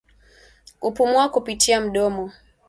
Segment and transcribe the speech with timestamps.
[0.79, 2.31] Kupumua kupitia mdomo